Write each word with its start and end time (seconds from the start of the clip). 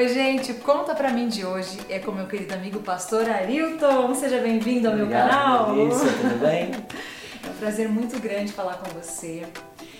Oi, 0.00 0.08
gente, 0.08 0.54
conta 0.54 0.94
pra 0.94 1.10
mim 1.10 1.28
de 1.28 1.44
hoje 1.44 1.78
é 1.90 1.98
com 1.98 2.10
meu 2.10 2.26
querido 2.26 2.54
amigo 2.54 2.80
pastor 2.80 3.28
Arilton. 3.28 4.14
Seja 4.14 4.40
bem-vindo 4.40 4.88
ao 4.88 4.94
Obrigado, 4.94 5.26
meu 5.26 5.30
canal. 5.30 5.74
Melissa, 5.74 6.06
tudo 6.06 6.40
bem? 6.40 6.70
É 7.44 7.50
um 7.50 7.54
prazer 7.58 7.86
muito 7.86 8.18
grande 8.18 8.50
falar 8.50 8.78
com 8.78 8.88
você. 8.98 9.46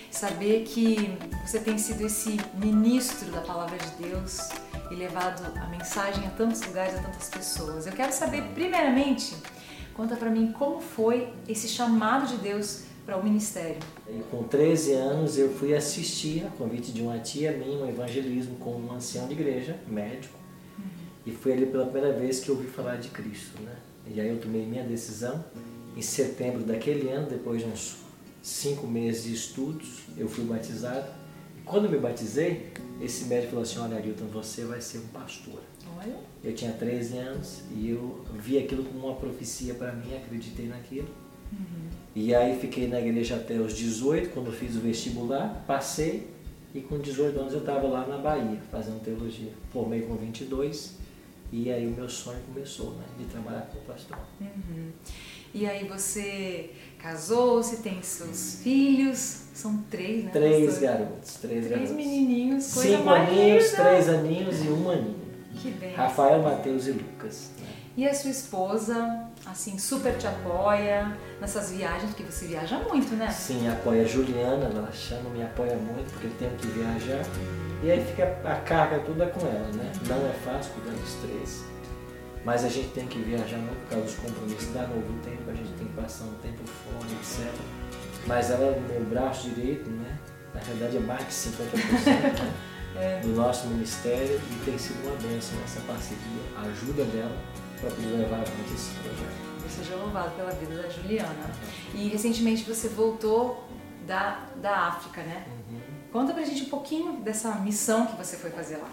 Saber 0.09 0.63
que 0.63 1.15
você 1.45 1.59
tem 1.59 1.77
sido 1.77 2.03
esse 2.03 2.39
ministro 2.55 3.29
da 3.29 3.41
palavra 3.41 3.77
de 3.77 4.07
Deus 4.07 4.49
e 4.89 4.95
levado 4.95 5.43
a 5.59 5.67
mensagem 5.67 6.25
a 6.25 6.31
tantos 6.31 6.63
lugares, 6.63 6.95
a 6.95 7.03
tantas 7.03 7.29
pessoas. 7.29 7.85
Eu 7.85 7.93
quero 7.93 8.11
saber, 8.11 8.41
primeiramente, 8.55 9.35
conta 9.93 10.15
pra 10.15 10.31
mim 10.31 10.51
como 10.51 10.81
foi 10.81 11.31
esse 11.47 11.67
chamado 11.67 12.25
de 12.25 12.37
Deus 12.37 12.85
para 13.05 13.17
o 13.17 13.23
ministério. 13.23 13.77
E 14.07 14.21
com 14.29 14.43
13 14.43 14.93
anos 14.93 15.37
eu 15.37 15.49
fui 15.49 15.75
assistir 15.75 16.45
a 16.45 16.49
convite 16.49 16.91
de 16.91 17.01
uma 17.01 17.19
tia 17.19 17.51
minha, 17.51 17.83
um 17.83 17.89
evangelismo 17.89 18.55
com 18.57 18.71
um 18.71 18.91
ancião 18.93 19.27
de 19.27 19.33
igreja, 19.33 19.79
médico. 19.87 20.39
E 21.25 21.31
foi 21.31 21.53
ali 21.53 21.65
pela 21.65 21.85
primeira 21.85 22.17
vez 22.17 22.39
que 22.39 22.49
eu 22.49 22.55
ouvi 22.55 22.67
falar 22.67 22.95
de 22.97 23.09
Cristo, 23.09 23.61
né? 23.61 23.75
E 24.07 24.19
aí 24.19 24.27
eu 24.27 24.39
tomei 24.39 24.65
minha 24.65 24.83
decisão. 24.83 25.43
Em 25.95 26.01
setembro 26.01 26.63
daquele 26.63 27.09
ano, 27.09 27.27
depois 27.29 27.61
de 27.61 27.67
uns 27.67 27.97
cinco 28.41 28.87
meses 28.87 29.23
de 29.23 29.33
estudos, 29.33 30.03
eu 30.17 30.27
fui 30.27 30.43
batizado. 30.45 31.11
E 31.57 31.61
quando 31.61 31.89
me 31.89 31.97
batizei, 31.97 32.71
esse 32.99 33.25
médico 33.25 33.51
falou 33.51 33.63
assim, 33.63 33.79
olha 33.79 33.97
Arilton, 33.97 34.25
você 34.25 34.63
vai 34.63 34.81
ser 34.81 34.99
um 34.99 35.07
pastor. 35.07 35.61
Olha. 35.97 36.15
Eu 36.43 36.55
tinha 36.55 36.71
13 36.71 37.17
anos 37.17 37.61
e 37.75 37.89
eu 37.89 38.25
vi 38.33 38.57
aquilo 38.57 38.83
como 38.83 39.07
uma 39.07 39.15
profecia 39.15 39.75
para 39.75 39.91
mim, 39.91 40.15
acreditei 40.15 40.67
naquilo. 40.67 41.09
E 42.15 42.35
aí 42.35 42.59
fiquei 42.59 42.87
na 42.87 42.99
igreja 42.99 43.35
até 43.37 43.55
os 43.55 43.73
18, 43.73 44.29
quando 44.33 44.51
fiz 44.51 44.75
o 44.75 44.79
vestibular, 44.79 45.63
passei 45.65 46.27
e 46.73 46.81
com 46.81 46.97
18 46.99 47.39
anos 47.39 47.53
eu 47.53 47.59
estava 47.59 47.87
lá 47.87 48.05
na 48.05 48.17
Bahia 48.17 48.59
fazendo 48.69 49.01
teologia. 49.01 49.51
Formei 49.71 50.01
com 50.01 50.15
22 50.15 50.95
e 51.53 51.71
aí 51.71 51.87
o 51.87 51.91
meu 51.91 52.09
sonho 52.09 52.39
começou, 52.53 52.91
né, 52.95 53.03
de 53.17 53.25
trabalhar 53.25 53.61
como 53.71 53.83
pastor. 53.85 54.17
Uhum. 54.41 54.89
E 55.53 55.65
aí 55.65 55.85
você 55.87 56.69
casou-se, 56.97 57.77
tem 57.77 58.01
seus 58.01 58.59
filhos, 58.63 59.43
são 59.53 59.77
três, 59.89 60.23
né? 60.25 60.31
Três 60.31 60.65
pastor? 60.65 60.83
garotos, 60.83 61.33
três, 61.35 61.65
Três 61.65 61.69
garotos. 61.69 61.91
menininhos, 61.95 62.73
coisa 62.73 62.89
Cinco 62.89 63.03
mais 63.05 63.29
aninhos, 63.29 63.71
linda. 63.71 63.83
três 63.83 64.09
aninhos 64.09 64.65
e 64.65 64.67
um 64.69 64.89
aninho. 64.89 65.21
Que 65.61 65.71
bem. 65.71 65.93
Rafael, 65.93 66.41
Mateus 66.41 66.87
e 66.87 66.91
Lucas. 66.91 67.51
né. 67.59 67.67
E 67.97 68.07
a 68.07 68.13
sua 68.13 68.31
esposa, 68.31 69.29
assim, 69.51 69.77
super 69.77 70.17
te 70.17 70.27
apoia 70.27 71.15
nessas 71.39 71.71
viagens, 71.71 72.11
porque 72.11 72.23
você 72.23 72.47
viaja 72.47 72.79
muito, 72.79 73.13
né? 73.15 73.29
Sim, 73.29 73.67
apoia 73.69 74.03
a 74.03 74.05
Juliana, 74.05 74.65
ela 74.65 74.91
chama, 74.91 75.29
me 75.29 75.43
apoia 75.43 75.75
muito 75.75 76.11
porque 76.13 76.27
eu 76.27 76.33
tenho 76.39 76.51
que 76.57 76.67
viajar. 76.67 77.23
E 77.83 77.91
aí 77.91 78.03
fica 78.03 78.37
a 78.45 78.55
carga 78.55 78.99
toda 78.99 79.27
com 79.27 79.45
ela, 79.45 79.67
né? 79.73 79.91
Não 80.07 80.17
é 80.27 80.33
fácil 80.45 80.73
cuidar 80.73 80.97
dos 80.97 81.13
três. 81.15 81.63
Mas 82.43 82.63
a 82.65 82.69
gente 82.69 82.89
tem 82.89 83.05
que 83.07 83.19
viajar 83.19 83.57
muito 83.57 83.79
por 83.81 83.89
causa 83.89 84.05
dos 84.05 84.15
compromissos. 84.15 84.73
Dá 84.73 84.87
novo 84.87 85.13
tempo, 85.23 85.49
a 85.49 85.53
gente 85.53 85.71
tem 85.73 85.87
que 85.87 85.93
passar 85.93 86.25
um 86.25 86.33
tempo 86.35 86.63
fora, 86.65 87.11
etc. 87.11 87.53
Mas 88.25 88.49
ela 88.49 88.65
é 88.65 88.71
o 88.71 88.81
meu 88.81 89.03
braço 89.05 89.49
direito, 89.49 89.89
né? 89.89 90.17
Na 90.53 90.61
verdade 90.61 90.97
é 90.97 90.99
mais 90.99 91.25
de 91.27 91.33
50% 91.33 92.41
né? 92.41 92.53
É. 92.93 93.21
do 93.21 93.29
nosso 93.29 93.67
ministério 93.67 94.35
e 94.51 94.65
tem 94.65 94.77
sido 94.77 95.07
uma 95.07 95.15
bênção 95.15 95.57
essa 95.63 95.79
parceria, 95.81 96.41
a 96.57 96.61
ajuda 96.63 97.05
dela 97.05 97.37
para 97.81 97.89
poder 97.89 98.17
levar 98.17 98.35
avante 98.37 98.73
esse 98.73 98.91
projeto. 98.99 99.41
Deus 99.59 99.71
seja 99.73 99.95
louvado 99.95 100.31
pela 100.35 100.51
vida 100.51 100.81
da 100.81 100.87
Juliana. 100.87 101.51
E 101.95 102.07
recentemente 102.07 102.63
você 102.63 102.87
voltou 102.87 103.63
da, 104.05 104.47
da 104.61 104.87
África, 104.87 105.21
né? 105.23 105.45
Conta 106.11 106.33
pra 106.33 106.43
gente 106.43 106.63
um 106.63 106.69
pouquinho 106.69 107.21
dessa 107.21 107.55
missão 107.55 108.05
que 108.05 108.17
você 108.17 108.35
foi 108.37 108.51
fazer 108.51 108.77
lá. 108.77 108.89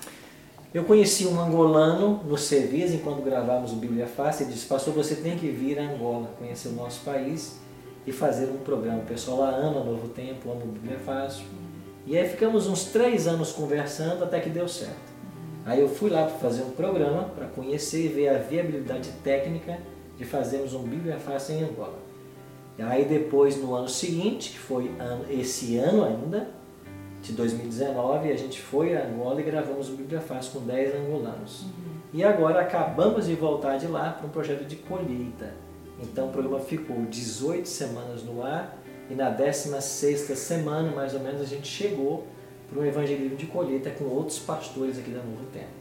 Eu 0.73 0.85
conheci 0.85 1.27
um 1.27 1.41
angolano 1.41 2.23
no 2.25 2.37
serviço 2.37 2.95
enquanto 2.95 3.23
gravávamos 3.23 3.73
o 3.73 3.77
Bíblia 3.77 4.07
Fácil. 4.07 4.45
Ele 4.45 4.53
disse: 4.53 4.67
Pastor, 4.67 4.95
você 4.95 5.17
tem 5.17 5.37
que 5.37 5.49
vir 5.49 5.79
a 5.79 5.83
Angola, 5.83 6.35
conhecer 6.39 6.69
o 6.69 6.73
nosso 6.73 7.01
país 7.05 7.59
e 8.07 8.13
fazer 8.13 8.47
um 8.47 8.59
programa. 8.59 8.99
O 8.99 9.07
pessoal 9.07 9.39
lá 9.39 9.51
ama 9.51 9.83
Novo 9.83 10.09
Tempo, 10.09 10.51
ama 10.51 10.63
o 10.65 10.69
Bíblia 10.69 10.99
Fácil. 10.99 11.45
E 12.07 12.17
aí 12.17 12.29
ficamos 12.29 12.67
uns 12.67 12.85
três 12.85 13.27
anos 13.27 13.53
conversando 13.53 14.23
até 14.25 14.41
que 14.41 14.49
deu 14.49 14.69
certo. 14.69 15.18
Aí 15.69 15.81
eu 15.81 15.89
fui 15.89 16.09
lá 16.09 16.25
para 16.25 16.39
fazer 16.39 16.63
um 16.63 16.71
programa 16.71 17.25
para 17.37 17.45
conhecer 17.49 18.07
e 18.07 18.09
ver 18.09 18.31
a 18.31 18.39
viabilidade 18.39 19.11
técnica 19.23 19.79
de 20.17 20.25
fazermos 20.25 20.73
um 20.73 20.83
Bíblia 20.83 21.19
Fácil 21.19 21.57
em 21.57 21.65
Angola. 21.65 21.99
E 22.79 22.83
aí 22.83 23.05
depois, 23.05 23.59
no 23.59 23.75
ano 23.75 23.87
seguinte, 23.87 24.53
que 24.53 24.59
foi 24.59 24.91
esse 25.29 25.77
ano 25.77 26.07
ainda, 26.07 26.49
de 27.21 27.35
2019, 27.35 28.33
a 28.33 28.37
gente 28.37 28.59
foi 28.59 28.97
a 28.97 29.05
Angola 29.09 29.43
e 29.43 29.45
gravamos 29.45 29.91
o 29.91 29.93
Bíblia 29.93 30.23
Fácil 30.23 30.59
com 30.59 30.67
10 30.67 30.95
angolanos. 30.95 31.67
E 32.15 32.25
agora 32.25 32.63
acabamos 32.63 33.27
de 33.27 33.35
voltar 33.35 33.77
de 33.77 33.89
lá 33.89 34.13
para 34.13 34.27
um 34.27 34.31
projeto 34.31 34.65
de 34.65 34.77
colheita. 34.77 35.53
Então 36.03 36.29
o 36.29 36.33
programa 36.33 36.61
ficou 36.61 36.97
18 37.11 37.69
semanas 37.69 38.23
no 38.23 38.43
ar 38.43 38.75
e 39.11 39.15
na 39.15 39.31
16ª 39.31 40.35
semana, 40.35 40.91
mais 40.93 41.13
ou 41.13 41.21
menos, 41.21 41.43
a 41.43 41.45
gente 41.45 41.69
chegou 41.69 42.27
para 42.69 42.81
um 42.81 42.85
evangelismo 42.85 43.37
de 43.37 43.47
colheita 43.47 43.91
com 43.91 44.05
outros 44.05 44.39
pastores 44.39 44.99
aqui 44.99 45.11
da 45.11 45.23
Novo 45.23 45.45
Tempo. 45.53 45.79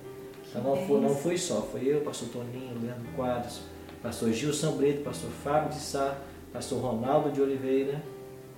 Então 0.50 0.64
não 0.64 0.88
foi, 0.88 1.02
não 1.02 1.16
foi 1.16 1.38
só, 1.38 1.62
foi 1.62 1.86
eu, 1.86 2.02
pastor 2.02 2.30
Toninho, 2.30 2.80
Leandro 2.82 3.08
Quadros, 3.16 3.62
pastor 4.02 4.32
Gilson 4.32 4.72
Brito, 4.78 5.04
pastor 5.04 5.30
Fábio 5.44 5.70
de 5.70 5.80
Sá, 5.80 6.18
pastor 6.54 6.80
Ronaldo 6.82 7.32
de 7.32 7.42
Oliveira. 7.42 8.02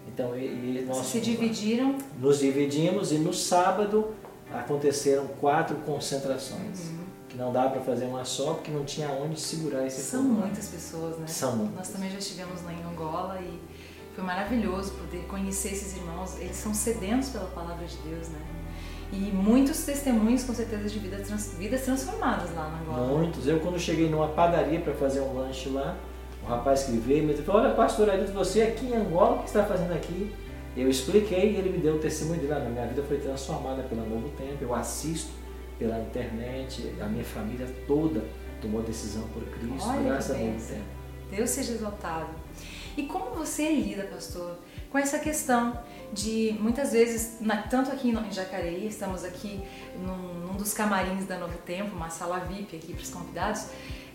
Então, 0.08 0.38
e, 0.38 0.46
e 0.46 0.86
nós 0.88 1.06
se 1.06 1.20
dividiram 1.20 1.96
Nos 2.20 2.40
dividimos 2.40 3.12
e 3.12 3.18
no 3.18 3.34
sábado 3.34 4.14
aconteceram 4.52 5.28
quatro 5.40 5.76
concentrações. 5.78 6.92
Que 7.28 7.38
não 7.38 7.52
dá 7.52 7.70
para 7.70 7.82
fazer 7.82 8.06
uma 8.06 8.26
só 8.26 8.54
porque 8.56 8.72
não 8.72 8.84
tinha 8.84 9.10
onde 9.10 9.40
segurar 9.40 9.86
esse 9.86 10.02
São 10.02 10.24
muitas 10.24 10.68
pessoas, 10.68 11.18
né? 11.18 11.28
São 11.28 11.56
muitas. 11.56 11.76
Nós 11.76 11.90
também 11.90 12.10
já 12.10 12.18
estivemos 12.18 12.64
lá 12.64 12.74
em 12.74 12.84
Angola 12.84 13.40
e 13.40 13.60
foi 14.20 14.24
maravilhoso 14.28 14.92
poder 14.94 15.24
conhecer 15.28 15.70
esses 15.70 15.96
irmãos. 15.96 16.38
Eles 16.40 16.56
são 16.58 16.74
sedentos 16.74 17.30
pela 17.30 17.46
palavra 17.46 17.86
de 17.86 17.96
Deus, 17.98 18.28
né? 18.30 18.40
E 19.12 19.18
muitos 19.32 19.84
testemunhos, 19.86 20.44
com 20.44 20.54
certeza, 20.54 20.88
de 20.90 21.00
vida 21.00 21.18
trans- 21.18 21.56
vidas 21.58 21.82
transformadas 21.82 22.54
lá 22.54 22.70
na 22.70 22.80
Angola. 22.82 23.18
Muitos. 23.18 23.48
Eu 23.48 23.60
quando 23.60 23.80
cheguei 23.80 24.10
numa 24.10 24.28
padaria 24.28 24.80
para 24.82 24.94
fazer 24.94 25.22
um 25.22 25.34
lanche 25.34 25.70
lá, 25.70 25.98
o 26.44 26.48
rapaz 26.48 26.84
que 26.84 26.92
veio 26.92 27.24
me 27.24 27.34
falou, 27.34 27.62
olha 27.62 27.74
pastor 27.74 28.10
Ailton, 28.10 28.34
você 28.34 28.62
aqui 28.62 28.88
em 28.88 28.96
Angola, 28.96 29.38
o 29.38 29.40
que 29.40 29.48
está 29.48 29.64
fazendo 29.64 29.94
aqui? 29.94 30.36
Eu 30.78 30.90
expliquei 30.90 31.54
e 31.54 31.56
ele 31.56 31.70
me 31.72 31.78
deu 31.80 31.96
o 31.96 32.00
testemunho 32.00 32.40
dele. 32.40 32.54
"Ah, 32.54 32.60
Minha 32.60 32.86
vida 32.86 33.02
foi 33.04 33.18
transformada 33.18 33.82
pelo 33.84 34.08
Novo 34.08 34.30
Tempo, 34.38 34.58
eu 34.62 34.76
assisto 34.76 35.32
pela 35.80 35.98
internet, 36.00 36.94
a 37.02 37.06
minha 37.06 37.24
família 37.24 37.68
toda 37.88 38.24
tomou 38.62 38.82
decisão 38.84 39.24
por 39.34 39.42
Cristo, 39.44 39.88
Olha 39.90 40.04
graças 40.04 40.36
ao 40.36 40.44
Novo. 40.46 40.58
Tempo. 40.68 40.84
Deus 41.32 41.50
seja 41.50 41.72
exaltado. 41.74 42.30
E 43.00 43.04
como 43.04 43.30
você 43.32 43.72
lida, 43.72 44.04
pastor, 44.04 44.58
com 44.92 44.98
essa 44.98 45.20
questão 45.20 45.80
de 46.12 46.54
muitas 46.60 46.92
vezes, 46.92 47.38
na- 47.40 47.62
tanto 47.62 47.90
aqui 47.92 48.10
em 48.10 48.32
Jacareí, 48.34 48.88
estamos 48.88 49.24
aqui 49.24 49.62
num, 49.96 50.48
num 50.48 50.58
dos 50.58 50.74
camarins 50.74 51.26
da 51.26 51.38
Novo 51.38 51.58
Tempo, 51.60 51.96
uma 51.96 52.10
sala 52.10 52.40
VIP 52.40 52.76
aqui 52.76 52.92
para 52.94 53.02
os 53.02 53.10
convidados, 53.10 53.68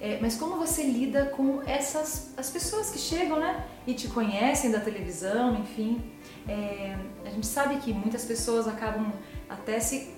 é, 0.02 0.18
mas 0.20 0.36
como 0.36 0.56
você 0.58 0.82
lida 0.82 1.24
com 1.34 1.62
essas 1.66 2.34
as 2.36 2.50
pessoas 2.50 2.90
que 2.90 2.98
chegam, 2.98 3.40
né, 3.40 3.64
e 3.86 3.94
te 3.94 4.08
conhecem 4.08 4.70
da 4.70 4.80
televisão, 4.80 5.54
enfim, 5.56 6.02
É, 6.46 6.94
a 7.24 7.30
gente 7.30 7.46
sabe 7.46 7.76
que 7.76 7.90
muitas 7.90 8.22
pessoas 8.26 8.68
acabam 8.68 9.10
até 9.48 9.80
se, 9.80 10.10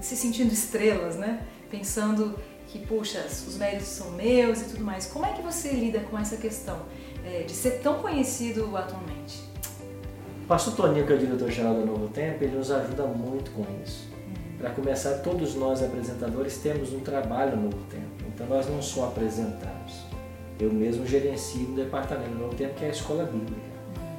se 0.00 0.16
sentindo 0.16 0.52
estrelas, 0.52 1.14
né, 1.14 1.46
pensando 1.70 2.36
que, 2.66 2.80
puxa, 2.84 3.24
os 3.28 3.56
méritos 3.58 3.86
são 3.86 4.10
meus 4.10 4.60
e 4.60 4.64
tudo 4.64 4.82
mais. 4.82 5.06
Como 5.06 5.24
é 5.24 5.32
que 5.32 5.40
você 5.40 5.70
lida 5.70 6.00
com 6.00 6.18
essa 6.18 6.36
questão 6.36 6.82
é, 7.24 7.42
de 7.42 7.52
ser 7.52 7.80
tão 7.80 7.98
conhecido 7.98 8.76
atualmente? 8.76 9.42
O 10.44 10.46
pastor 10.46 10.74
Toninho, 10.74 11.06
que 11.06 11.12
é 11.12 11.16
o 11.16 11.18
diretor-geral 11.18 11.74
do 11.74 11.86
Novo 11.86 12.08
Tempo, 12.08 12.42
ele 12.42 12.56
nos 12.56 12.70
ajuda 12.70 13.04
muito 13.04 13.50
com 13.52 13.64
isso. 13.84 14.08
Para 14.58 14.70
começar, 14.70 15.18
todos 15.18 15.54
nós 15.54 15.82
apresentadores 15.82 16.58
temos 16.58 16.92
um 16.92 17.00
trabalho 17.00 17.56
no 17.56 17.64
Novo 17.64 17.84
Tempo. 17.90 18.24
Então 18.28 18.46
nós 18.46 18.68
não 18.68 18.80
só 18.80 19.06
apresentamos. 19.06 20.04
Eu 20.60 20.72
mesmo 20.72 21.06
gerencio 21.06 21.68
um 21.68 21.74
departamento 21.74 22.30
do 22.30 22.38
Novo 22.38 22.54
Tempo 22.54 22.74
que 22.74 22.84
é 22.84 22.88
a 22.88 22.90
Escola 22.90 23.24
Bíblica. 23.24 23.72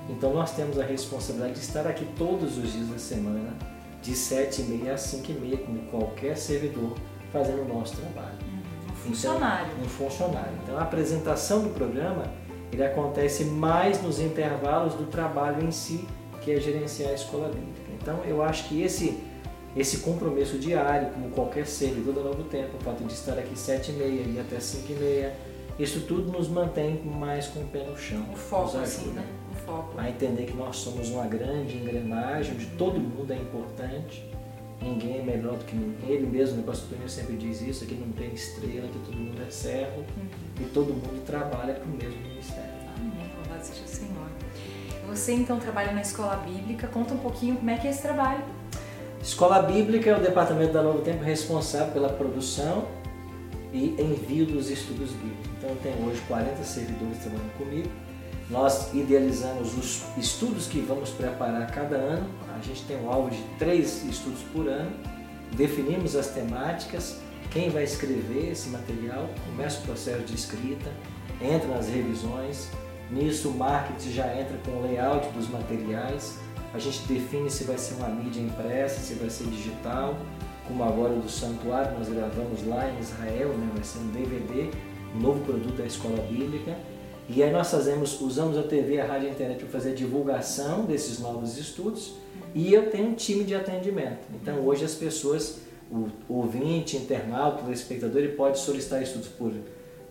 Então 0.09 0.33
nós 0.33 0.51
temos 0.51 0.79
a 0.79 0.83
responsabilidade 0.83 1.53
de 1.53 1.59
estar 1.59 1.87
aqui 1.87 2.05
todos 2.17 2.57
os 2.57 2.73
dias 2.73 2.87
da 2.87 2.97
semana, 2.97 3.53
de 4.01 4.11
7h30 4.11 4.91
às 4.91 5.01
5h30, 5.01 5.65
como 5.65 5.79
qualquer 5.83 6.35
servidor, 6.35 6.93
fazendo 7.31 7.61
o 7.61 7.67
nosso 7.73 7.95
trabalho. 7.95 8.37
Um 8.91 8.95
funcionário. 8.95 9.67
Então, 9.71 9.85
um 9.85 9.89
funcionário. 9.89 10.53
Então 10.63 10.77
a 10.77 10.81
apresentação 10.81 11.61
do 11.61 11.69
programa 11.69 12.25
ele 12.73 12.83
acontece 12.83 13.45
mais 13.45 14.01
nos 14.01 14.19
intervalos 14.19 14.93
do 14.95 15.05
trabalho 15.05 15.65
em 15.65 15.71
si, 15.71 16.07
que 16.41 16.51
é 16.51 16.59
gerenciar 16.59 17.11
a 17.11 17.13
escola 17.13 17.47
bíblica. 17.47 17.91
Então 18.01 18.19
eu 18.25 18.41
acho 18.41 18.67
que 18.67 18.81
esse 18.81 19.17
esse 19.75 19.99
compromisso 19.99 20.59
diário, 20.59 21.09
como 21.09 21.31
qualquer 21.31 21.65
servidor 21.65 22.13
do 22.13 22.23
Novo 22.23 22.43
Tempo, 22.43 22.77
o 22.79 22.83
fato 22.83 23.03
de 23.03 23.13
estar 23.13 23.39
aqui 23.39 23.57
sete 23.57 23.91
e 23.91 23.95
meia 23.95 24.21
e 24.21 24.39
até 24.39 24.59
cinco 24.59 24.91
e 24.91 24.95
meia, 24.95 25.35
isso 25.79 26.01
tudo 26.01 26.31
nos 26.31 26.47
mantém 26.47 27.01
mais 27.03 27.47
com 27.47 27.61
o 27.61 27.65
pé 27.65 27.83
no 27.83 27.97
chão. 27.97 28.23
O 28.31 28.35
foco, 28.35 28.77
assim, 28.77 29.07
né? 29.07 29.25
O 29.51 29.55
foco. 29.55 29.93
a 29.97 30.07
entender 30.07 30.45
que 30.45 30.55
nós 30.55 30.75
somos 30.75 31.09
uma 31.09 31.25
grande 31.25 31.77
engrenagem, 31.77 32.53
onde 32.53 32.67
todo 32.77 32.99
mundo 32.99 33.33
é 33.33 33.35
importante 33.35 34.23
ninguém 34.83 35.19
é 35.19 35.23
melhor 35.23 35.57
do 35.57 35.65
que 35.65 35.75
ninguém. 35.75 36.09
Ele 36.09 36.27
mesmo, 36.27 36.61
o 36.61 36.63
pastor 36.63 36.89
Tonho 36.89 37.09
sempre 37.09 37.37
diz 37.37 37.61
isso, 37.61 37.85
que 37.85 37.95
não 37.95 38.11
tem 38.11 38.33
estrela, 38.33 38.87
que 38.87 38.99
todo 38.99 39.17
mundo 39.17 39.41
é 39.41 39.49
servo 39.49 39.99
uhum. 39.99 40.27
e 40.59 40.63
todo 40.65 40.93
mundo 40.93 41.25
trabalha 41.25 41.73
para 41.73 41.85
o 41.85 41.89
mesmo 41.89 42.21
ministério. 42.21 42.69
Amém, 42.97 43.31
louvado 43.37 43.65
seja 43.65 43.83
o 43.83 43.87
Senhor. 43.87 44.27
Você 45.09 45.33
então 45.33 45.59
trabalha 45.59 45.91
na 45.91 46.01
escola 46.01 46.35
bíblica, 46.37 46.87
conta 46.87 47.13
um 47.13 47.19
pouquinho 47.19 47.55
como 47.55 47.69
é 47.69 47.77
que 47.77 47.87
é 47.87 47.91
esse 47.91 48.01
trabalho. 48.01 48.43
Escola 49.21 49.61
Bíblica 49.61 50.09
é 50.09 50.17
o 50.17 50.21
departamento 50.21 50.73
da 50.73 50.83
Novo 50.83 50.99
Tempo 50.99 51.23
responsável 51.23 51.93
pela 51.93 52.09
produção 52.09 52.85
e 53.71 53.95
envio 53.97 54.45
dos 54.45 54.69
estudos 54.69 55.11
bíblicos. 55.11 55.49
Então, 55.57 55.75
tem 55.77 55.93
hoje 56.05 56.21
40 56.27 56.61
servidores 56.63 57.19
trabalhando 57.19 57.57
comigo. 57.57 57.89
Nós 58.49 58.93
idealizamos 58.93 59.77
os 59.77 60.03
estudos 60.17 60.67
que 60.67 60.79
vamos 60.79 61.09
preparar 61.11 61.71
cada 61.71 61.95
ano. 61.95 62.29
A 62.55 62.61
gente 62.61 62.83
tem 62.83 62.97
um 62.97 63.09
alvo 63.09 63.29
de 63.29 63.41
três 63.57 64.03
estudos 64.03 64.41
por 64.51 64.67
ano. 64.67 64.91
Definimos 65.55 66.15
as 66.15 66.27
temáticas, 66.27 67.19
quem 67.51 67.69
vai 67.69 67.83
escrever 67.83 68.51
esse 68.51 68.69
material, 68.69 69.29
começa 69.45 69.79
o 69.79 69.83
processo 69.83 70.23
de 70.23 70.33
escrita, 70.33 70.91
entra 71.39 71.67
nas 71.67 71.87
revisões. 71.87 72.69
Nisso, 73.11 73.49
o 73.49 73.57
marketing 73.57 74.11
já 74.11 74.35
entra 74.35 74.57
com 74.65 74.71
o 74.71 74.81
layout 74.81 75.27
dos 75.29 75.47
materiais, 75.49 76.39
a 76.73 76.79
gente 76.79 77.01
define 77.03 77.51
se 77.51 77.65
vai 77.65 77.77
ser 77.77 77.93
uma 77.95 78.09
mídia 78.09 78.41
impressa, 78.41 78.99
se 78.99 79.13
vai 79.13 79.29
ser 79.29 79.45
digital, 79.45 80.17
como 80.67 80.83
agora 80.83 81.13
do 81.13 81.29
Santuário, 81.29 81.97
nós 81.97 82.09
gravamos 82.09 82.65
lá 82.65 82.89
em 82.89 82.99
Israel, 82.99 83.49
né? 83.49 83.69
vai 83.75 83.83
ser 83.83 83.99
um 83.99 84.07
DVD, 84.07 84.71
um 85.15 85.19
novo 85.19 85.45
produto 85.45 85.77
da 85.77 85.85
Escola 85.85 86.17
Bíblica. 86.23 86.75
E 87.29 87.41
aí 87.41 87.51
nós 87.51 87.71
fazemos, 87.71 88.19
usamos 88.19 88.57
a 88.57 88.63
TV, 88.63 88.99
a 88.99 89.05
rádio 89.05 89.27
e 89.27 89.29
a 89.29 89.33
internet 89.33 89.59
para 89.59 89.69
fazer 89.69 89.91
a 89.91 89.95
divulgação 89.95 90.85
desses 90.85 91.19
novos 91.19 91.57
estudos 91.57 92.15
e 92.53 92.73
eu 92.73 92.89
tenho 92.89 93.09
um 93.09 93.13
time 93.13 93.43
de 93.43 93.55
atendimento. 93.55 94.27
Então 94.33 94.59
hoje 94.65 94.83
as 94.83 94.93
pessoas, 94.93 95.59
o 95.91 96.09
ouvinte, 96.27 96.97
internauta, 96.97 97.63
o 97.63 97.71
espectador, 97.71 98.21
ele 98.21 98.33
pode 98.33 98.59
solicitar 98.59 99.01
estudos 99.01 99.29
por, 99.29 99.53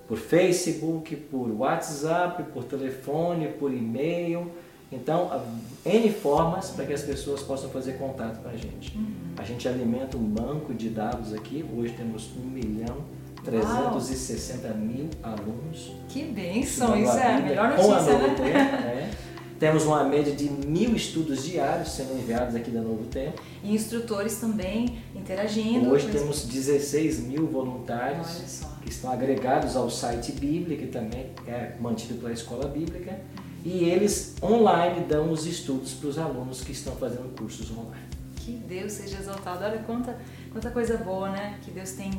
por 0.09 0.17
Facebook, 0.17 1.15
por 1.15 1.51
WhatsApp, 1.51 2.45
por 2.53 2.65
telefone, 2.65 3.49
por 3.49 3.73
e-mail, 3.73 4.51
então, 4.93 5.43
N 5.87 6.13
formas 6.13 6.71
para 6.71 6.85
que 6.85 6.93
as 6.93 7.03
pessoas 7.03 7.43
possam 7.43 7.71
fazer 7.71 7.95
contato 7.95 8.43
com 8.43 8.49
a 8.49 8.57
gente. 8.57 8.95
Uhum. 8.95 9.15
A 9.39 9.43
gente 9.43 9.67
alimenta 9.67 10.19
um 10.19 10.25
banco 10.25 10.75
de 10.75 10.91
dados 10.91 11.33
aqui, 11.33 11.65
hoje 11.75 11.95
temos 11.95 12.29
1 12.37 12.41
milhão 12.41 12.99
360 13.45 14.69
Uau. 14.69 14.77
mil 14.77 15.11
alunos. 15.23 15.93
Que 16.09 16.25
bênção, 16.25 16.97
isso 17.01 17.13
é 17.13 17.35
a 17.35 17.41
melhor 17.41 17.69
notícia, 17.71 18.19
né? 18.19 18.35
Tempo, 18.35 18.83
né? 18.83 19.11
Temos 19.59 19.85
uma 19.85 20.03
média 20.03 20.35
de 20.35 20.51
mil 20.51 20.97
estudos 20.97 21.45
diários 21.45 21.91
sendo 21.91 22.19
enviados 22.19 22.55
aqui 22.55 22.71
da 22.71 22.81
Novo 22.81 23.05
Tempo. 23.05 23.41
E 23.63 23.73
instrutores 23.73 24.37
também 24.41 24.99
interagindo. 25.15 25.91
Hoje 25.91 26.09
temos 26.09 26.45
16 26.47 27.21
mil 27.21 27.47
voluntários 27.47 28.63
que 28.83 28.91
estão 28.91 29.13
agregados 29.13 29.77
ao 29.77 29.89
site 29.89 30.33
Bíblia, 30.33 30.77
que 30.77 30.87
também 30.87 31.31
é 31.47 31.77
mantido 31.81 32.15
pela 32.15 32.33
Escola 32.33 32.67
Bíblica 32.67 33.21
e 33.65 33.85
eles 33.85 34.35
online 34.43 35.05
dão 35.05 35.31
os 35.31 35.47
estudos 35.47 35.95
para 35.95 36.09
os 36.09 36.19
alunos 36.19 36.63
que 36.63 36.73
estão 36.73 36.97
fazendo 36.97 37.33
cursos 37.37 37.71
online. 37.71 38.03
Que 38.37 38.53
Deus 38.53 38.93
seja 38.93 39.19
exaltado. 39.19 39.65
Olha 39.65 39.79
quanta, 39.85 40.19
quanta 40.51 40.71
coisa 40.71 40.97
boa, 40.97 41.31
né? 41.31 41.61
Que 41.63 41.71
Deus 41.71 41.93
tem 41.93 42.11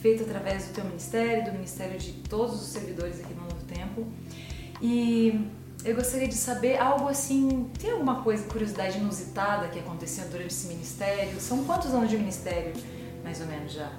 feito 0.00 0.22
através 0.22 0.66
do 0.66 0.74
teu 0.74 0.84
ministério, 0.84 1.44
do 1.44 1.52
ministério 1.52 1.98
de 1.98 2.12
todos 2.12 2.60
os 2.60 2.68
servidores 2.68 3.20
aqui 3.20 3.34
no 3.34 3.42
Novo 3.42 3.64
Tempo. 3.66 4.06
E 4.80 5.46
eu 5.84 5.94
gostaria 5.94 6.28
de 6.28 6.34
saber 6.34 6.78
algo 6.78 7.08
assim, 7.08 7.70
tem 7.78 7.90
alguma 7.90 8.22
coisa, 8.22 8.44
curiosidade 8.44 8.98
inusitada 8.98 9.68
que 9.68 9.78
aconteceu 9.78 10.26
durante 10.28 10.50
esse 10.50 10.68
ministério? 10.68 11.40
São 11.40 11.64
quantos 11.64 11.92
anos 11.94 12.08
de 12.10 12.16
ministério, 12.16 12.72
mais 13.22 13.40
ou 13.40 13.46
menos 13.46 13.72
já? 13.72 13.90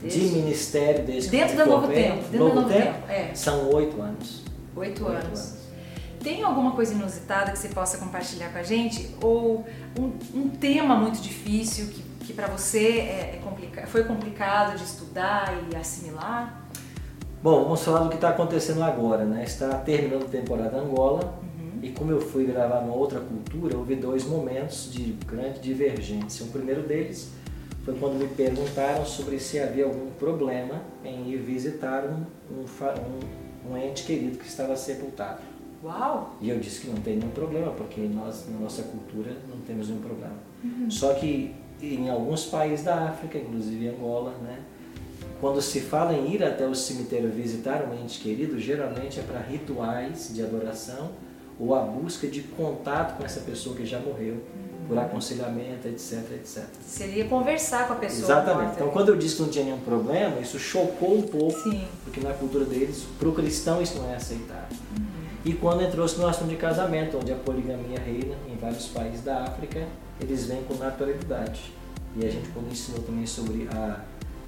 Desde... 0.00 0.28
De 0.28 0.34
ministério 0.36 1.04
desde 1.04 1.30
Dentro 1.30 1.56
do 1.56 1.66
Novo 1.66 1.88
Tempo. 1.88 2.16
Dentro 2.16 2.38
novo 2.38 2.54
do 2.54 2.60
Novo 2.62 2.72
Tempo? 2.72 2.92
tempo? 2.92 3.10
É. 3.10 3.34
São 3.34 3.70
oito 3.70 4.00
anos. 4.00 4.42
Oito, 4.76 5.04
oito 5.04 5.06
anos. 5.06 5.24
anos. 5.24 5.56
Tem 6.22 6.42
alguma 6.42 6.72
coisa 6.72 6.92
inusitada 6.92 7.52
que 7.52 7.58
você 7.58 7.68
possa 7.68 7.98
compartilhar 7.98 8.52
com 8.52 8.58
a 8.58 8.62
gente? 8.62 9.14
Ou 9.22 9.64
um, 9.98 10.38
um 10.38 10.48
tema 10.48 10.96
muito 10.96 11.20
difícil 11.20 11.86
que, 11.86 12.02
que 12.26 12.32
para 12.32 12.48
você 12.48 12.98
é, 12.98 13.36
é 13.36 13.40
complica 13.42 13.86
foi 13.86 14.02
complicado 14.04 14.76
de 14.76 14.82
estudar 14.82 15.54
e 15.70 15.76
assimilar? 15.76 16.66
Bom, 17.42 17.62
vamos 17.62 17.82
falar 17.84 18.00
do 18.00 18.08
que 18.08 18.16
está 18.16 18.30
acontecendo 18.30 18.82
agora, 18.82 19.24
né? 19.24 19.44
Está 19.44 19.78
terminando 19.78 20.24
a 20.24 20.28
temporada 20.28 20.76
Angola 20.76 21.38
uhum. 21.42 21.78
e 21.80 21.90
como 21.92 22.10
eu 22.10 22.20
fui 22.20 22.44
gravar 22.44 22.80
uma 22.80 22.94
outra 22.94 23.20
cultura, 23.20 23.76
houve 23.76 23.94
dois 23.94 24.24
momentos 24.24 24.92
de 24.92 25.12
grande 25.24 25.60
divergência. 25.60 26.44
O 26.44 26.48
primeiro 26.48 26.82
deles 26.82 27.30
foi 27.84 27.94
quando 27.94 28.18
me 28.18 28.26
perguntaram 28.26 29.06
sobre 29.06 29.38
se 29.38 29.60
havia 29.60 29.84
algum 29.84 30.10
problema 30.18 30.82
em 31.04 31.30
ir 31.30 31.36
visitar 31.36 32.04
um, 32.04 32.24
um, 32.52 33.70
um, 33.70 33.76
ente 33.76 34.02
querido 34.02 34.38
que 34.38 34.48
estava 34.48 34.74
sepultado. 34.74 35.40
Uau! 35.84 36.34
E 36.40 36.50
eu 36.50 36.58
disse 36.58 36.80
que 36.80 36.88
não 36.88 36.96
tem 36.96 37.16
nenhum 37.16 37.30
problema, 37.30 37.70
porque 37.70 38.00
nós, 38.00 38.48
na 38.48 38.58
nossa 38.58 38.82
cultura, 38.82 39.30
não 39.48 39.60
temos 39.60 39.88
nenhum 39.88 40.00
problema. 40.00 40.34
Uhum. 40.64 40.90
Só 40.90 41.14
que 41.14 41.54
em 41.82 42.08
alguns 42.08 42.44
países 42.44 42.84
da 42.84 43.08
África, 43.08 43.38
inclusive 43.38 43.88
Angola, 43.88 44.34
né, 44.42 44.58
quando 45.40 45.60
se 45.60 45.80
fala 45.80 46.14
em 46.14 46.32
ir 46.32 46.42
até 46.42 46.66
o 46.66 46.74
cemitério 46.74 47.30
visitar 47.30 47.84
um 47.84 47.94
ente 48.02 48.20
querido, 48.20 48.58
geralmente 48.58 49.20
é 49.20 49.22
para 49.22 49.40
rituais 49.40 50.30
de 50.32 50.42
adoração 50.42 51.10
ou 51.58 51.74
a 51.74 51.80
busca 51.80 52.26
de 52.26 52.42
contato 52.42 53.16
com 53.16 53.24
essa 53.24 53.40
pessoa 53.40 53.74
que 53.76 53.84
já 53.84 53.98
morreu, 53.98 54.42
por 54.86 54.96
aconselhamento, 54.98 55.88
etc, 55.88 56.30
etc. 56.34 56.64
Seria 56.86 57.24
conversar 57.24 57.86
com 57.86 57.94
a 57.94 57.96
pessoa. 57.96 58.24
Exatamente. 58.24 58.74
Então, 58.74 58.88
quando 58.90 59.08
eu 59.08 59.16
disse 59.16 59.36
que 59.36 59.42
não 59.42 59.48
tinha 59.48 59.64
nenhum 59.64 59.80
problema, 59.80 60.38
isso 60.40 60.58
chocou 60.58 61.18
um 61.18 61.22
pouco, 61.22 61.58
Sim. 61.70 61.84
porque 62.04 62.20
na 62.20 62.32
cultura 62.32 62.64
deles, 62.64 63.04
para 63.18 63.28
o 63.28 63.32
cristão, 63.32 63.82
isso 63.82 63.98
não 63.98 64.08
é 64.10 64.14
aceitável. 64.14 64.76
E 65.46 65.52
quando 65.52 65.80
entrou-se 65.80 66.18
no 66.18 66.26
assunto 66.26 66.48
de 66.48 66.56
casamento, 66.56 67.18
onde 67.18 67.32
a 67.32 67.36
poligamia 67.36 68.00
reina 68.00 68.34
em 68.52 68.56
vários 68.56 68.88
países 68.88 69.22
da 69.22 69.44
África, 69.44 69.86
eles 70.20 70.46
vêm 70.46 70.64
com 70.64 70.74
naturalidade. 70.74 71.72
E 72.16 72.26
a 72.26 72.28
gente 72.28 72.48
quando 72.48 72.68
ensinou 72.68 73.00
também 73.02 73.24
sobre 73.26 73.68
a, 73.72 74.00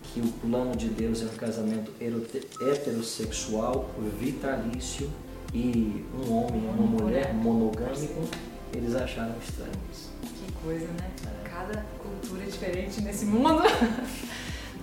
que 0.02 0.18
o 0.18 0.26
plano 0.26 0.74
de 0.74 0.88
Deus 0.88 1.22
é 1.22 1.26
um 1.26 1.36
casamento 1.36 1.92
heterossexual, 2.00 3.88
vitalício, 4.18 5.08
e 5.54 6.04
um 6.12 6.32
homem 6.32 6.64
e 6.64 6.66
uma 6.66 6.86
mulher 7.00 7.32
monogâmico, 7.32 8.28
eles 8.74 8.96
acharam 8.96 9.36
estranho 9.40 9.70
isso. 9.92 10.10
Que 10.20 10.52
coisa, 10.64 10.86
né? 10.86 11.10
É. 11.24 11.48
Cada 11.48 11.84
cultura 12.02 12.42
é 12.42 12.46
diferente 12.46 13.00
nesse 13.02 13.24
mundo. 13.24 13.62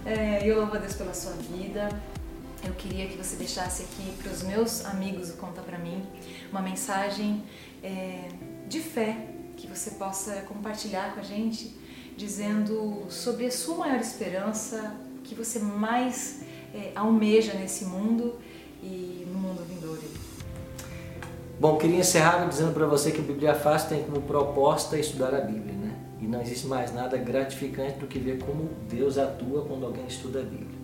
É, 0.08 0.48
eu 0.48 0.58
louvo 0.58 0.76
a 0.76 0.78
Deus 0.78 0.94
pela 0.94 1.16
sua 1.16 1.32
vida 1.32 1.90
eu 2.66 2.74
queria 2.74 3.08
que 3.08 3.18
você 3.18 3.36
deixasse 3.36 3.84
aqui 3.84 4.12
para 4.22 4.32
os 4.32 4.42
meus 4.42 4.86
amigos 4.86 5.30
o 5.30 5.34
Conta 5.34 5.62
Pra 5.62 5.78
Mim 5.78 6.04
uma 6.52 6.62
mensagem 6.62 7.44
é, 7.84 8.28
de 8.68 8.80
fé 8.80 9.28
que 9.56 9.68
você 9.68 9.92
possa 9.92 10.42
compartilhar 10.48 11.14
com 11.14 11.20
a 11.20 11.24
gente, 11.24 11.76
dizendo 12.18 13.06
sobre 13.10 13.46
a 13.46 13.52
sua 13.52 13.78
maior 13.78 14.00
esperança, 14.00 14.96
o 15.18 15.22
que 15.22 15.36
você 15.36 15.60
mais 15.60 16.42
é, 16.74 16.92
almeja 16.96 17.54
nesse 17.54 17.86
mundo 17.86 18.36
e 18.82 19.26
no 19.32 19.40
mundo 19.40 19.64
vindouro. 19.64 20.02
Bom, 21.60 21.78
queria 21.78 22.00
encerrar 22.00 22.46
dizendo 22.50 22.74
para 22.74 22.86
você 22.86 23.12
que 23.12 23.20
o 23.20 23.24
Bíblia 23.24 23.54
Fácil 23.54 23.90
tem 23.90 24.04
como 24.04 24.22
proposta 24.22 24.98
estudar 24.98 25.34
a 25.34 25.40
Bíblia, 25.40 25.74
né? 25.74 25.96
E 26.20 26.26
não 26.26 26.42
existe 26.42 26.68
mais 26.68 26.94
nada 26.94 27.18
gratificante 27.18 27.98
do 28.00 28.08
que 28.08 28.20
ver 28.20 28.40
como 28.40 28.70
Deus 28.90 29.18
atua 29.18 29.64
quando 29.66 29.86
alguém 29.86 30.06
estuda 30.06 30.40
a 30.40 30.44
Bíblia. 30.44 30.78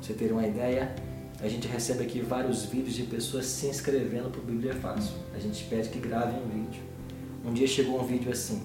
você 0.00 0.12
ter 0.12 0.30
uma 0.32 0.46
ideia, 0.46 0.94
a 1.42 1.48
gente 1.48 1.66
recebe 1.66 2.04
aqui 2.04 2.20
vários 2.20 2.64
vídeos 2.64 2.94
de 2.94 3.02
pessoas 3.02 3.46
se 3.46 3.66
inscrevendo 3.66 4.30
para 4.30 4.40
o 4.40 4.44
Bíblia 4.44 4.74
Fácil. 4.74 5.14
A 5.34 5.40
gente 5.40 5.64
pede 5.64 5.88
que 5.88 5.98
gravem 5.98 6.40
um 6.40 6.48
vídeo. 6.48 6.82
Um 7.44 7.52
dia 7.52 7.66
chegou 7.66 8.00
um 8.00 8.04
vídeo 8.04 8.30
assim: 8.30 8.62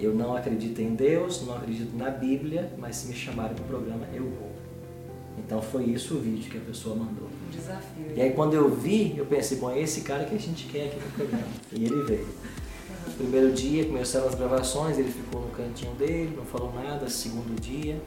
Eu 0.00 0.12
não 0.12 0.36
acredito 0.36 0.80
em 0.80 0.96
Deus, 0.96 1.46
não 1.46 1.56
acredito 1.56 1.96
na 1.96 2.10
Bíblia, 2.10 2.72
mas 2.76 2.96
se 2.96 3.06
me 3.06 3.14
chamarem 3.14 3.54
para 3.54 3.64
o 3.64 3.68
programa, 3.68 4.04
eu 4.12 4.24
vou. 4.24 4.50
Então 5.38 5.62
foi 5.62 5.84
isso 5.84 6.16
o 6.16 6.20
vídeo 6.20 6.50
que 6.50 6.58
a 6.58 6.60
pessoa 6.60 6.96
mandou. 6.96 7.28
Desafio. 7.52 8.12
E 8.16 8.20
aí 8.20 8.32
quando 8.32 8.54
eu 8.54 8.68
vi, 8.68 9.16
eu 9.16 9.24
pensei: 9.24 9.58
Bom, 9.58 9.70
é 9.70 9.80
esse 9.80 10.00
cara 10.00 10.24
que 10.24 10.34
a 10.34 10.38
gente 10.38 10.66
quer 10.66 10.86
aqui 10.86 10.96
no 10.96 11.12
programa. 11.12 11.46
E 11.72 11.84
ele 11.84 12.02
veio. 12.02 12.28
Primeiro 13.16 13.52
dia, 13.52 13.84
começaram 13.84 14.26
as 14.26 14.34
gravações, 14.34 14.98
ele 14.98 15.10
ficou 15.10 15.42
no 15.42 15.50
cantinho 15.50 15.94
dele, 15.94 16.34
não 16.36 16.44
falou 16.44 16.72
nada. 16.74 17.08
Segundo 17.08 17.60
dia, 17.60 18.00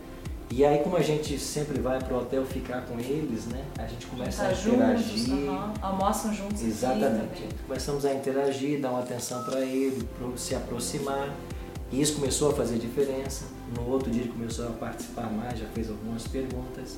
e 0.52 0.64
aí, 0.64 0.80
como 0.80 0.96
a 0.96 1.02
gente 1.02 1.40
sempre 1.40 1.80
vai 1.80 1.98
para 2.00 2.14
o 2.14 2.20
hotel 2.20 2.46
ficar 2.46 2.86
com 2.86 3.00
eles, 3.00 3.46
né? 3.48 3.64
A 3.80 3.88
gente 3.88 4.06
começa 4.06 4.44
tá 4.44 4.50
a 4.50 4.54
interagir. 4.54 5.18
Juntos, 5.18 5.28
uhum. 5.28 5.74
Almoçam 5.82 6.34
juntos. 6.34 6.64
Exatamente. 6.64 7.48
Começamos 7.68 8.06
a 8.06 8.14
interagir, 8.14 8.80
dar 8.80 8.92
uma 8.92 9.00
atenção 9.00 9.44
para 9.44 9.62
ele, 9.62 10.08
se 10.38 10.54
aproximar. 10.54 11.34
E 11.92 12.00
isso 12.00 12.16
começou 12.16 12.52
a 12.52 12.54
fazer 12.54 12.78
diferença. 12.78 13.46
No 13.76 13.90
outro 13.90 14.12
dia 14.12 14.22
ele 14.22 14.32
começou 14.32 14.68
a 14.68 14.72
participar 14.72 15.32
mais, 15.32 15.60
já 15.60 15.66
fez 15.68 15.90
algumas 15.90 16.28
perguntas. 16.28 16.98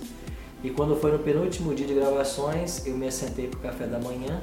E 0.63 0.69
quando 0.69 0.95
foi 0.97 1.11
no 1.11 1.19
penúltimo 1.19 1.73
dia 1.73 1.87
de 1.87 1.93
gravações, 1.93 2.85
eu 2.85 2.97
me 2.97 3.07
assentei 3.07 3.47
para 3.47 3.59
o 3.59 3.61
café 3.61 3.87
da 3.87 3.99
manhã. 3.99 4.41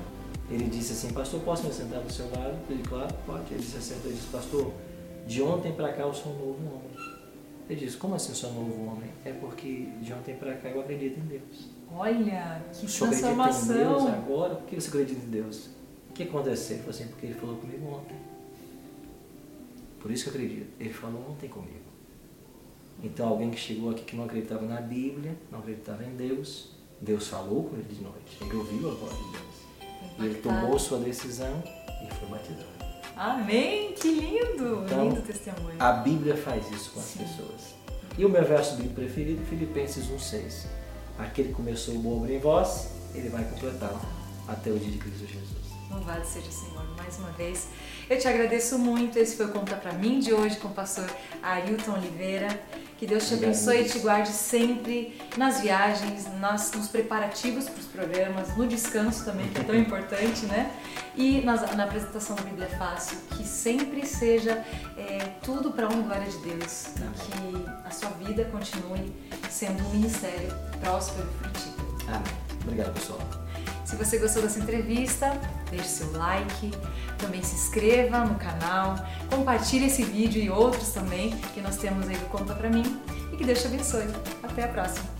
Ele 0.50 0.64
disse 0.64 0.92
assim, 0.92 1.12
pastor, 1.12 1.40
posso 1.40 1.66
me 1.66 1.73
sentar 1.73 2.00
do 2.00 2.12
seu 2.12 2.26
lado? 2.26 2.56
Ele, 2.70 2.82
claro, 2.82 3.14
pode. 3.26 3.52
Ele 3.52 3.62
se 3.62 3.76
assentou 3.76 4.11
e 4.11 4.14
disse, 4.14 4.28
pastor, 4.28 4.73
de 5.26 5.42
ontem 5.42 5.73
para 5.73 5.92
cá 5.92 6.02
eu 6.02 6.14
sou 6.14 6.32
um 6.32 6.37
novo 6.37 6.58
homem. 6.66 6.94
Ele 7.68 7.80
diz, 7.80 7.97
como 7.97 8.14
assim 8.14 8.35
sou 8.35 8.52
novo 8.52 8.85
homem? 8.87 9.11
É 9.25 9.33
porque 9.33 9.88
de 10.00 10.12
ontem 10.12 10.35
para 10.37 10.54
cá 10.56 10.68
eu 10.68 10.80
acredito 10.80 11.18
em 11.18 11.26
Deus. 11.26 11.68
Olha, 11.90 12.62
que 12.73 12.90
Só 12.90 13.06
acredita 13.06 13.30
em 13.30 13.37
Deus 13.37 13.56
transformação. 13.56 14.09
agora? 14.14 14.54
Por 14.56 14.66
que 14.66 14.80
você 14.80 14.88
acredita 14.88 15.25
em 15.25 15.30
Deus? 15.30 15.71
O 16.11 16.12
que 16.12 16.25
aconteceu? 16.25 16.76
Ele 16.76 16.83
falou 16.85 16.94
assim, 16.94 17.09
porque 17.09 17.26
ele 17.26 17.35
falou 17.35 17.56
comigo 17.56 17.87
ontem. 17.87 18.16
Por 20.00 20.11
isso 20.11 20.25
que 20.25 20.30
eu 20.30 20.35
acredito. 20.35 20.66
Ele 20.78 20.92
falou 20.92 21.30
ontem 21.30 21.49
comigo. 21.49 21.85
Então 23.02 23.28
alguém 23.28 23.50
que 23.50 23.59
chegou 23.59 23.90
aqui 23.90 24.04
que 24.04 24.16
não 24.16 24.25
acreditava 24.25 24.66
na 24.66 24.80
Bíblia, 24.80 25.35
não 25.50 25.59
acreditava 25.61 26.04
em 26.04 26.14
Deus, 26.16 26.71
Deus 27.00 27.28
falou 27.28 27.64
com 27.64 27.76
ele 27.76 27.85
de 27.85 28.02
noite. 28.02 28.38
Ele 28.40 28.56
ouviu 28.56 28.90
a 28.90 28.94
voz 28.94 29.12
de 29.16 29.33
Deus. 29.33 29.54
E 30.18 30.25
ele 30.26 30.35
tomou 30.40 30.78
sua 30.78 30.99
decisão 30.99 31.62
e 32.02 32.14
foi 32.14 32.28
batizado. 32.28 32.74
Amém, 33.16 33.92
que 33.92 34.09
lindo, 34.09 34.85
Então, 34.85 35.09
lindo 35.09 35.23
testemunho. 35.23 35.76
A 35.78 35.92
Bíblia 35.92 36.37
faz 36.37 36.68
isso 36.71 36.90
com 36.92 37.00
as 37.00 37.06
Sim. 37.06 37.21
pessoas. 37.21 37.75
E 38.18 38.25
o 38.25 38.28
meu 38.28 38.44
verso 38.44 38.76
bíblico 38.76 38.94
preferido, 38.94 39.44
Filipenses 39.47 40.06
1,6. 40.06 40.66
Aquele 41.18 41.49
que 41.49 41.54
começou 41.54 41.94
o 41.94 41.99
bom 41.99 42.18
obra 42.18 42.33
em 42.33 42.38
vós, 42.38 42.90
ele 43.14 43.28
vai 43.28 43.44
completá-lo 43.44 44.00
até 44.49 44.71
o 44.71 44.78
dia 44.78 44.90
de 44.90 44.99
Cristo 44.99 45.26
Jesus. 45.26 45.64
Louvado 45.90 46.25
seja 46.26 46.49
o 46.49 46.52
Senhor 46.52 46.85
mais 46.97 47.16
uma 47.18 47.30
vez. 47.30 47.68
Eu 48.11 48.18
te 48.18 48.26
agradeço 48.26 48.78
muito. 48.78 49.16
Esse 49.18 49.37
foi 49.37 49.47
o 49.47 49.50
Conta 49.50 49.76
Pra 49.76 49.92
Mim 49.92 50.18
de 50.18 50.33
hoje 50.33 50.56
com 50.56 50.68
o 50.68 50.73
pastor 50.73 51.09
Ailton 51.42 51.92
Oliveira. 51.92 52.61
Que 52.98 53.06
Deus 53.06 53.26
te 53.28 53.34
abençoe 53.34 53.82
e 53.82 53.88
te 53.88 53.98
guarde 53.98 54.28
sempre 54.30 55.20
nas 55.36 55.60
viagens, 55.60 56.26
nas, 56.40 56.72
nos 56.72 56.88
preparativos 56.88 57.64
para 57.68 57.80
os 57.80 57.86
programas, 57.86 58.56
no 58.56 58.66
descanso 58.66 59.24
também, 59.24 59.48
que 59.48 59.60
é 59.60 59.64
tão 59.64 59.74
importante, 59.74 60.46
né? 60.46 60.70
E 61.16 61.40
nas- 61.42 61.74
na 61.76 61.84
apresentação 61.84 62.36
da 62.36 62.42
Bíblia 62.42 62.68
Fácil. 62.78 63.18
Que 63.36 63.44
sempre 63.44 64.06
seja 64.06 64.64
é, 64.96 65.18
tudo 65.42 65.72
para 65.72 65.86
honra 65.88 65.98
e 65.98 66.02
glória 66.02 66.26
de 66.26 66.38
Deus. 66.38 66.86
E 66.96 67.00
que 67.20 67.70
a 67.84 67.90
sua 67.90 68.10
vida 68.10 68.44
continue 68.46 69.12
sendo 69.50 69.84
um 69.86 69.90
ministério 69.90 70.54
próspero 70.80 71.28
e 71.28 71.38
frutífero. 71.42 71.96
Amém. 72.08 72.22
Obrigado, 72.62 72.94
pessoal. 72.94 73.43
Se 73.85 73.97
você 73.97 74.19
gostou 74.19 74.43
dessa 74.43 74.59
entrevista, 74.59 75.38
deixe 75.71 75.88
seu 75.88 76.12
like, 76.12 76.71
também 77.19 77.43
se 77.43 77.55
inscreva 77.55 78.25
no 78.25 78.35
canal, 78.37 78.97
compartilhe 79.31 79.87
esse 79.87 80.03
vídeo 80.03 80.43
e 80.43 80.50
outros 80.50 80.88
também 80.91 81.31
que 81.53 81.61
nós 81.61 81.76
temos 81.76 82.09
aí 82.09 82.17
do 82.17 82.26
Conta 82.26 82.55
Pra 82.55 82.71
Mim 82.71 83.00
e 83.33 83.37
que 83.37 83.45
Deus 83.45 83.61
te 83.61 83.67
abençoe. 83.67 84.09
Até 84.43 84.64
a 84.64 84.69
próxima! 84.69 85.13